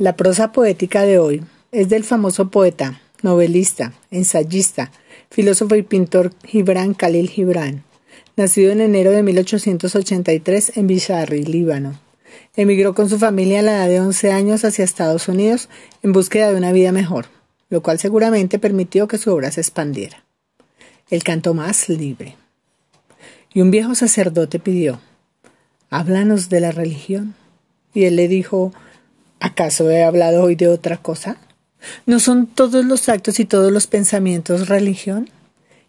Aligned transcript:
La 0.00 0.16
prosa 0.16 0.50
poética 0.50 1.02
de 1.02 1.18
hoy 1.18 1.44
es 1.72 1.90
del 1.90 2.04
famoso 2.04 2.50
poeta, 2.50 3.02
novelista, 3.20 3.92
ensayista, 4.10 4.90
filósofo 5.30 5.74
y 5.74 5.82
pintor 5.82 6.32
Gibran 6.42 6.94
Khalil 6.94 7.28
Gibran, 7.28 7.84
nacido 8.34 8.72
en 8.72 8.80
enero 8.80 9.10
de 9.10 9.22
1883 9.22 10.78
en 10.78 10.86
Bisharri, 10.86 11.44
Líbano. 11.44 12.00
Emigró 12.56 12.94
con 12.94 13.10
su 13.10 13.18
familia 13.18 13.60
a 13.60 13.62
la 13.62 13.72
edad 13.72 13.88
de 13.88 14.00
11 14.00 14.32
años 14.32 14.64
hacia 14.64 14.86
Estados 14.86 15.28
Unidos 15.28 15.68
en 16.02 16.12
búsqueda 16.12 16.50
de 16.50 16.56
una 16.56 16.72
vida 16.72 16.92
mejor, 16.92 17.26
lo 17.68 17.82
cual 17.82 17.98
seguramente 17.98 18.58
permitió 18.58 19.06
que 19.06 19.18
su 19.18 19.30
obra 19.30 19.50
se 19.50 19.60
expandiera. 19.60 20.24
El 21.10 21.22
canto 21.24 21.52
más 21.52 21.90
libre. 21.90 22.38
Y 23.52 23.60
un 23.60 23.70
viejo 23.70 23.94
sacerdote 23.94 24.60
pidió, 24.60 24.98
háblanos 25.90 26.48
de 26.48 26.60
la 26.60 26.72
religión. 26.72 27.34
Y 27.92 28.04
él 28.04 28.16
le 28.16 28.28
dijo, 28.28 28.72
¿Acaso 29.40 29.90
he 29.90 30.02
hablado 30.02 30.42
hoy 30.42 30.54
de 30.54 30.68
otra 30.68 30.98
cosa? 30.98 31.38
¿No 32.04 32.20
son 32.20 32.46
todos 32.46 32.84
los 32.84 33.08
actos 33.08 33.40
y 33.40 33.46
todos 33.46 33.72
los 33.72 33.86
pensamientos 33.86 34.68
religión? 34.68 35.30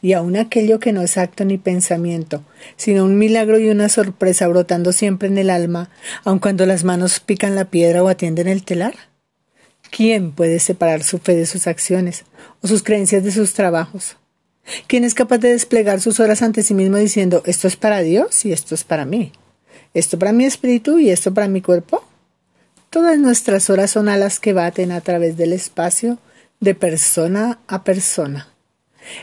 Y 0.00 0.14
aun 0.14 0.36
aquello 0.36 0.80
que 0.80 0.92
no 0.92 1.02
es 1.02 1.18
acto 1.18 1.44
ni 1.44 1.58
pensamiento, 1.58 2.42
sino 2.76 3.04
un 3.04 3.18
milagro 3.18 3.58
y 3.58 3.68
una 3.68 3.90
sorpresa 3.90 4.48
brotando 4.48 4.92
siempre 4.92 5.28
en 5.28 5.36
el 5.36 5.50
alma, 5.50 5.90
aun 6.24 6.38
cuando 6.38 6.64
las 6.64 6.84
manos 6.84 7.20
pican 7.20 7.54
la 7.54 7.66
piedra 7.66 8.02
o 8.02 8.08
atienden 8.08 8.48
el 8.48 8.64
telar? 8.64 8.94
¿Quién 9.90 10.32
puede 10.32 10.58
separar 10.58 11.02
su 11.04 11.18
fe 11.18 11.36
de 11.36 11.44
sus 11.44 11.66
acciones 11.66 12.24
o 12.62 12.66
sus 12.66 12.82
creencias 12.82 13.24
de 13.24 13.30
sus 13.30 13.52
trabajos? 13.52 14.16
¿Quién 14.86 15.04
es 15.04 15.12
capaz 15.12 15.38
de 15.38 15.50
desplegar 15.50 16.00
sus 16.00 16.18
horas 16.18 16.40
ante 16.40 16.62
sí 16.62 16.72
mismo 16.72 16.96
diciendo 16.96 17.42
esto 17.44 17.68
es 17.68 17.76
para 17.76 18.00
Dios 18.00 18.46
y 18.46 18.52
esto 18.52 18.74
es 18.74 18.84
para 18.84 19.04
mí? 19.04 19.32
¿Esto 19.92 20.18
para 20.18 20.32
mi 20.32 20.46
espíritu 20.46 20.98
y 20.98 21.10
esto 21.10 21.34
para 21.34 21.46
mi 21.46 21.60
cuerpo? 21.60 22.02
Todas 22.94 23.18
nuestras 23.18 23.70
horas 23.70 23.90
son 23.90 24.08
alas 24.08 24.38
que 24.38 24.52
baten 24.52 24.92
a 24.92 25.00
través 25.00 25.36
del 25.36 25.52
espacio 25.52 26.18
de 26.60 26.76
persona 26.76 27.58
a 27.66 27.82
persona. 27.82 28.46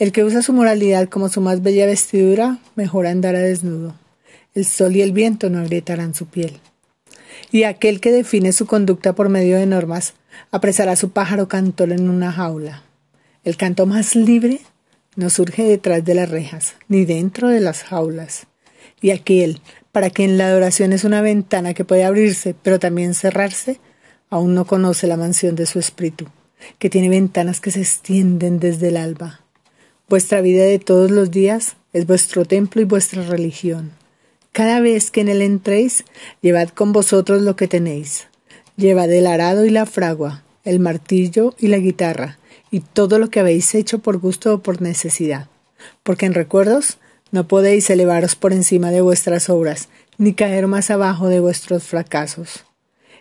El 0.00 0.10
que 0.10 0.24
usa 0.24 0.42
su 0.42 0.52
moralidad 0.52 1.08
como 1.08 1.28
su 1.28 1.40
más 1.40 1.62
bella 1.62 1.86
vestidura, 1.86 2.58
mejor 2.74 3.06
andará 3.06 3.38
desnudo. 3.38 3.94
El 4.56 4.64
sol 4.64 4.96
y 4.96 5.00
el 5.00 5.12
viento 5.12 5.48
no 5.48 5.60
agrietarán 5.60 6.12
su 6.12 6.26
piel. 6.26 6.58
Y 7.52 7.62
aquel 7.62 8.00
que 8.00 8.10
define 8.10 8.52
su 8.52 8.66
conducta 8.66 9.12
por 9.12 9.28
medio 9.28 9.56
de 9.56 9.66
normas, 9.66 10.14
apresará 10.50 10.96
su 10.96 11.12
pájaro 11.12 11.46
cantor 11.46 11.92
en 11.92 12.10
una 12.10 12.32
jaula. 12.32 12.82
El 13.44 13.56
canto 13.56 13.86
más 13.86 14.16
libre 14.16 14.60
no 15.14 15.30
surge 15.30 15.62
detrás 15.62 16.04
de 16.04 16.16
las 16.16 16.28
rejas, 16.28 16.74
ni 16.88 17.04
dentro 17.04 17.46
de 17.46 17.60
las 17.60 17.84
jaulas. 17.84 18.48
Y 19.02 19.10
aquel 19.10 19.60
para 19.92 20.08
que 20.08 20.24
en 20.24 20.38
la 20.38 20.46
adoración 20.46 20.92
es 20.92 21.04
una 21.04 21.20
ventana 21.20 21.74
que 21.74 21.84
puede 21.84 22.04
abrirse, 22.04 22.54
pero 22.62 22.78
también 22.78 23.12
cerrarse, 23.12 23.78
aún 24.30 24.54
no 24.54 24.64
conoce 24.64 25.06
la 25.06 25.18
mansión 25.18 25.54
de 25.54 25.66
su 25.66 25.78
espíritu, 25.78 26.26
que 26.78 26.88
tiene 26.88 27.10
ventanas 27.10 27.60
que 27.60 27.70
se 27.70 27.80
extienden 27.80 28.58
desde 28.58 28.88
el 28.88 28.96
alba. 28.96 29.40
Vuestra 30.08 30.40
vida 30.40 30.64
de 30.64 30.78
todos 30.78 31.10
los 31.10 31.30
días 31.30 31.76
es 31.92 32.06
vuestro 32.06 32.46
templo 32.46 32.80
y 32.80 32.84
vuestra 32.84 33.22
religión. 33.22 33.92
Cada 34.52 34.80
vez 34.80 35.10
que 35.10 35.20
en 35.20 35.28
él 35.28 35.42
entréis, 35.42 36.04
llevad 36.40 36.70
con 36.70 36.92
vosotros 36.92 37.42
lo 37.42 37.56
que 37.56 37.68
tenéis. 37.68 38.28
Llevad 38.76 39.10
el 39.12 39.26
arado 39.26 39.66
y 39.66 39.70
la 39.70 39.86
fragua, 39.86 40.42
el 40.64 40.80
martillo 40.80 41.54
y 41.58 41.68
la 41.68 41.78
guitarra, 41.78 42.38
y 42.70 42.80
todo 42.80 43.18
lo 43.18 43.28
que 43.28 43.40
habéis 43.40 43.74
hecho 43.74 43.98
por 43.98 44.18
gusto 44.18 44.54
o 44.54 44.62
por 44.62 44.80
necesidad. 44.80 45.48
Porque 46.02 46.26
en 46.26 46.34
recuerdos 46.34 46.98
no 47.32 47.48
podéis 47.48 47.90
elevaros 47.90 48.36
por 48.36 48.52
encima 48.52 48.90
de 48.90 49.00
vuestras 49.00 49.50
obras, 49.50 49.88
ni 50.18 50.34
caer 50.34 50.68
más 50.68 50.90
abajo 50.90 51.28
de 51.28 51.40
vuestros 51.40 51.82
fracasos. 51.82 52.64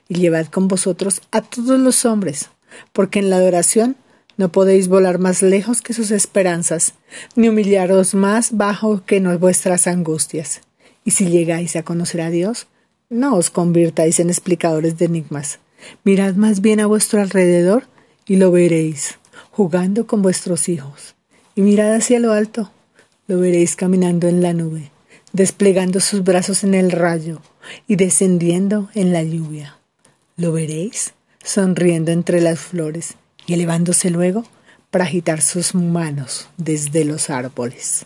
Y 0.08 0.16
llevad 0.16 0.48
con 0.48 0.68
vosotros 0.68 1.22
a 1.32 1.42
todos 1.42 1.80
los 1.80 2.06
hombres, 2.06 2.50
porque 2.92 3.20
en 3.20 3.30
la 3.30 3.38
adoración 3.38 3.96
no 4.38 4.52
podéis 4.52 4.90
volar 4.90 5.18
más 5.18 5.42
lejos 5.42 5.82
que 5.82 5.94
sus 5.94 6.12
esperanzas, 6.12 6.94
ni 7.36 7.48
humillaros 7.48 8.14
más 8.14 8.58
bajo 8.58 9.04
que 9.06 9.22
no 9.22 9.38
vuestras 9.40 9.88
angustias. 9.88 10.62
Y 11.06 11.12
si 11.12 11.28
llegáis 11.28 11.76
a 11.78 11.84
conocer 11.84 12.22
a 12.22 12.30
Dios, 12.30 12.68
no 13.10 13.36
os 13.36 13.50
convirtáis 13.50 14.20
en 14.20 14.30
explicadores 14.30 14.98
de 14.98 15.06
enigmas. 15.06 15.60
Mirad 16.04 16.36
más 16.36 16.62
bien 16.62 16.80
a 16.82 16.86
vuestro 16.86 17.22
alrededor 17.22 17.86
y 18.26 18.36
lo 18.36 18.52
veréis, 18.52 19.20
jugando 19.52 20.06
con 20.06 20.22
vuestros 20.22 20.68
hijos. 20.70 21.16
Y 21.56 21.62
mirad 21.62 21.94
hacia 21.94 22.20
lo 22.20 22.34
alto, 22.34 22.72
lo 23.32 23.40
veréis 23.40 23.78
caminando 23.78 24.28
en 24.28 24.42
la 24.42 24.52
nube, 24.52 24.92
desplegando 25.32 26.02
sus 26.02 26.22
brazos 26.22 26.66
en 26.66 26.74
el 26.74 26.92
rayo 26.92 27.42
y 27.88 27.96
descendiendo 27.96 28.90
en 28.94 29.14
la 29.14 29.24
lluvia. 29.24 29.78
Lo 30.36 30.52
veréis 30.52 31.14
sonriendo 31.42 32.12
entre 32.12 32.42
las 32.42 32.60
flores 32.60 33.14
y 33.48 33.54
elevándose 33.54 34.10
luego 34.10 34.44
para 34.90 35.06
agitar 35.06 35.42
sus 35.42 35.76
manos 35.76 36.50
desde 36.58 37.06
los 37.06 37.30
árboles. 37.30 38.04